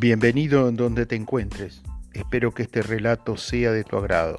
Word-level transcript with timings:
Bienvenido 0.00 0.68
en 0.68 0.76
donde 0.76 1.06
te 1.06 1.16
encuentres. 1.16 1.82
Espero 2.12 2.54
que 2.54 2.62
este 2.62 2.82
relato 2.82 3.36
sea 3.36 3.72
de 3.72 3.82
tu 3.82 3.96
agrado. 3.96 4.38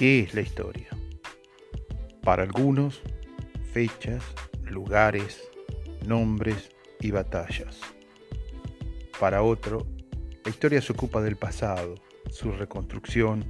¿Qué 0.00 0.20
es 0.20 0.32
la 0.32 0.40
historia? 0.40 0.99
Para 2.30 2.44
algunos, 2.44 3.02
fechas, 3.72 4.22
lugares, 4.62 5.50
nombres 6.06 6.70
y 7.00 7.10
batallas. 7.10 7.80
Para 9.18 9.42
otro, 9.42 9.84
la 10.44 10.50
historia 10.52 10.80
se 10.80 10.92
ocupa 10.92 11.22
del 11.22 11.34
pasado, 11.34 11.96
su 12.30 12.52
reconstrucción, 12.52 13.44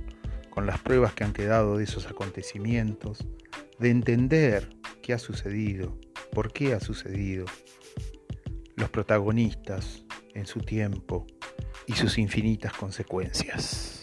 con 0.48 0.64
las 0.64 0.78
pruebas 0.78 1.12
que 1.12 1.25
han 1.25 1.34
quedado 1.34 1.77
de 1.77 1.84
esos 1.84 2.06
acontecimientos, 2.06 3.27
de 3.78 3.91
entender 3.91 4.70
qué 5.03 5.12
ha 5.12 5.19
sucedido, 5.19 5.98
por 6.33 6.50
qué 6.50 6.72
ha 6.72 6.81
sucedido, 6.81 7.44
los 8.77 8.89
protagonistas 8.89 10.06
en 10.33 10.47
su 10.47 10.61
tiempo 10.61 11.27
y 11.87 11.92
sus 11.92 12.17
infinitas 12.17 12.72
consecuencias. 12.72 14.00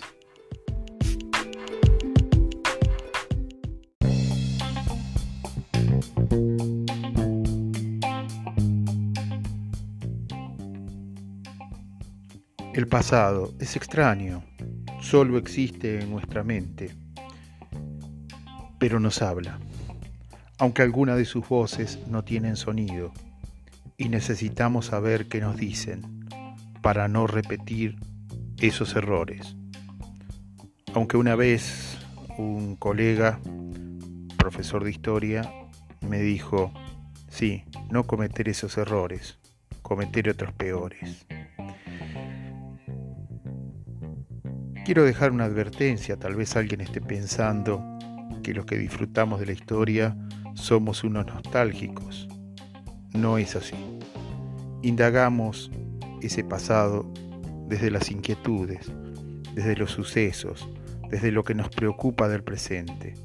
El 12.77 12.87
pasado 12.87 13.55
es 13.59 13.75
extraño, 13.75 14.43
solo 15.01 15.39
existe 15.39 15.99
en 15.99 16.11
nuestra 16.11 16.43
mente, 16.43 16.95
pero 18.77 18.99
nos 18.99 19.23
habla, 19.23 19.59
aunque 20.59 20.83
algunas 20.83 21.17
de 21.17 21.25
sus 21.25 21.49
voces 21.49 21.97
no 22.07 22.23
tienen 22.23 22.55
sonido, 22.55 23.13
y 23.97 24.09
necesitamos 24.09 24.85
saber 24.85 25.27
qué 25.27 25.41
nos 25.41 25.57
dicen 25.57 26.27
para 26.83 27.07
no 27.07 27.25
repetir 27.25 27.95
esos 28.59 28.95
errores. 28.95 29.55
Aunque 30.93 31.17
una 31.17 31.35
vez 31.35 31.97
un 32.37 32.75
colega, 32.75 33.39
profesor 34.37 34.83
de 34.83 34.91
historia, 34.91 35.51
me 36.07 36.21
dijo, 36.21 36.71
sí, 37.27 37.63
no 37.89 38.03
cometer 38.05 38.47
esos 38.49 38.77
errores, 38.77 39.39
cometer 39.81 40.29
otros 40.29 40.53
peores. 40.53 41.25
Quiero 44.87 45.03
dejar 45.03 45.33
una 45.33 45.43
advertencia, 45.43 46.15
tal 46.15 46.37
vez 46.37 46.55
alguien 46.55 46.79
esté 46.79 47.01
pensando 47.01 47.83
que 48.41 48.53
los 48.53 48.65
que 48.65 48.77
disfrutamos 48.77 49.37
de 49.37 49.47
la 49.47 49.51
historia 49.51 50.15
somos 50.53 51.03
unos 51.03 51.25
nostálgicos. 51.25 52.29
No 53.11 53.37
es 53.37 53.57
así. 53.57 53.75
Indagamos 54.83 55.69
ese 56.21 56.45
pasado 56.45 57.05
desde 57.67 57.91
las 57.91 58.09
inquietudes, 58.11 58.89
desde 59.53 59.75
los 59.75 59.91
sucesos, 59.91 60.69
desde 61.09 61.33
lo 61.33 61.43
que 61.43 61.53
nos 61.53 61.67
preocupa 61.67 62.29
del 62.29 62.45
presente, 62.45 63.15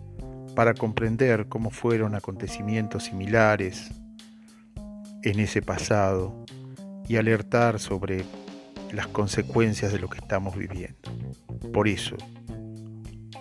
para 0.56 0.74
comprender 0.74 1.46
cómo 1.48 1.70
fueron 1.70 2.16
acontecimientos 2.16 3.04
similares 3.04 3.92
en 5.22 5.38
ese 5.38 5.62
pasado 5.62 6.44
y 7.06 7.18
alertar 7.18 7.78
sobre 7.78 8.24
las 8.92 9.06
consecuencias 9.08 9.92
de 9.92 9.98
lo 9.98 10.08
que 10.08 10.18
estamos 10.18 10.56
viviendo. 10.56 11.10
Por 11.72 11.88
eso, 11.88 12.16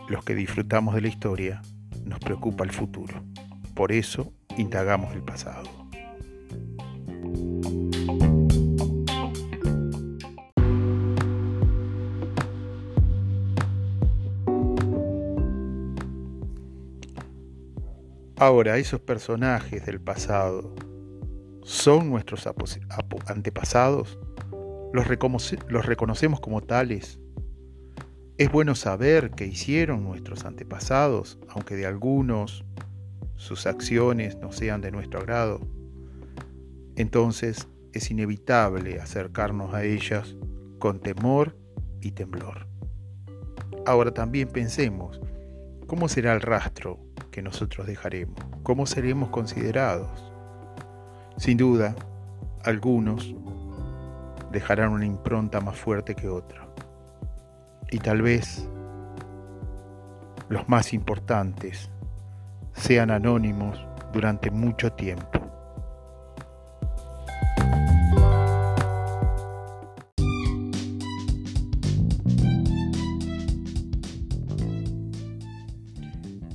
los 0.07 0.23
que 0.23 0.33
disfrutamos 0.33 0.95
de 0.95 1.01
la 1.01 1.07
historia, 1.09 1.61
nos 2.05 2.19
preocupa 2.19 2.63
el 2.63 2.71
futuro. 2.71 3.23
Por 3.75 3.91
eso, 3.91 4.33
indagamos 4.57 5.13
el 5.13 5.21
pasado. 5.23 5.69
Ahora, 18.37 18.77
esos 18.77 18.99
personajes 18.99 19.85
del 19.85 20.01
pasado 20.01 20.73
son 21.63 22.09
nuestros 22.09 22.49
antepasados, 23.27 24.17
los, 24.93 25.07
reconocemos 25.85 26.39
como 26.39 26.61
tales 26.61 27.19
es 28.37 28.51
bueno 28.51 28.75
saber 28.75 29.31
qué 29.31 29.45
hicieron 29.45 30.03
nuestros 30.03 30.45
antepasados, 30.45 31.37
aunque 31.49 31.75
de 31.75 31.85
algunos 31.85 32.65
sus 33.35 33.67
acciones 33.67 34.37
no 34.37 34.51
sean 34.51 34.81
de 34.81 34.91
nuestro 34.91 35.19
agrado. 35.19 35.61
Entonces 36.95 37.67
es 37.93 38.09
inevitable 38.09 38.99
acercarnos 38.99 39.73
a 39.73 39.83
ellas 39.83 40.35
con 40.79 40.99
temor 40.99 41.55
y 42.01 42.11
temblor. 42.11 42.67
Ahora 43.85 44.11
también 44.11 44.47
pensemos, 44.47 45.21
¿cómo 45.85 46.07
será 46.09 46.33
el 46.33 46.41
rastro 46.41 46.99
que 47.29 47.41
nosotros 47.41 47.85
dejaremos? 47.85 48.39
¿Cómo 48.63 48.85
seremos 48.85 49.29
considerados? 49.29 50.31
Sin 51.37 51.57
duda, 51.57 51.95
algunos 52.63 53.35
dejarán 54.51 54.91
una 54.91 55.05
impronta 55.05 55.61
más 55.61 55.77
fuerte 55.77 56.15
que 56.15 56.27
otra 56.27 56.67
y 57.91 57.99
tal 57.99 58.21
vez 58.21 58.67
los 60.49 60.67
más 60.67 60.93
importantes 60.93 61.91
sean 62.73 63.11
anónimos 63.11 63.85
durante 64.13 64.49
mucho 64.49 64.91
tiempo. 64.93 65.39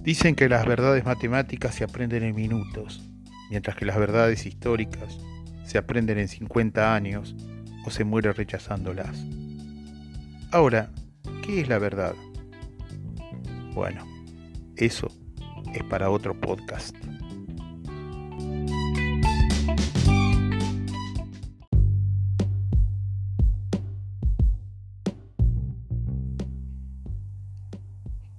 Dicen 0.02 0.36
que 0.36 0.48
las 0.48 0.64
verdades 0.64 1.04
matemáticas 1.04 1.74
se 1.74 1.82
aprenden 1.82 2.22
en 2.22 2.34
minutos, 2.34 3.02
mientras 3.50 3.76
que 3.76 3.84
las 3.84 3.98
verdades 3.98 4.46
históricas 4.46 5.18
se 5.64 5.78
aprenden 5.78 6.18
en 6.18 6.28
50 6.28 6.94
años 6.94 7.34
o 7.86 7.90
se 7.90 8.04
muere 8.04 8.32
rechazándolas. 8.32 9.24
Ahora, 10.50 10.90
¿Qué 11.46 11.60
es 11.60 11.68
la 11.68 11.78
verdad? 11.78 12.16
Bueno, 13.72 14.04
eso 14.76 15.08
es 15.72 15.84
para 15.84 16.10
otro 16.10 16.34
podcast. 16.34 16.96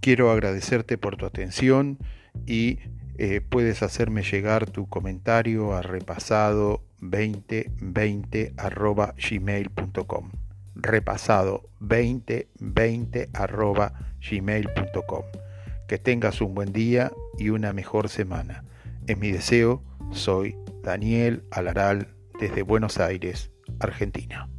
Quiero 0.02 0.32
agradecerte 0.32 0.98
por 0.98 1.16
tu 1.16 1.26
atención 1.26 1.98
y 2.46 2.80
eh, 3.18 3.40
puedes 3.40 3.84
hacerme 3.84 4.24
llegar 4.24 4.70
tu 4.70 4.90
comentario 4.90 5.74
a 5.74 5.82
repasado 5.82 6.84
2020 7.02 8.54
gmail.com 9.18 10.32
repasado 10.82 11.70
2020 11.80 13.30
arroba 13.34 13.94
gmail.com. 14.20 15.24
Que 15.88 15.98
tengas 15.98 16.42
un 16.42 16.54
buen 16.54 16.74
día 16.74 17.12
y 17.38 17.50
una 17.50 17.74
mejor 17.74 18.10
semana. 18.10 18.64
En 19.08 19.20
mi 19.20 19.32
deseo, 19.32 19.84
soy 20.12 20.56
Daniel 20.84 21.44
Alaral 21.52 22.16
desde 22.40 22.62
Buenos 22.62 23.00
Aires, 23.00 23.52
Argentina. 23.80 24.50